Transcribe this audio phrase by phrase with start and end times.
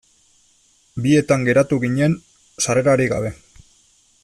[1.05, 2.17] Bietan geratu ginen
[2.67, 3.35] sarrerarik gabe.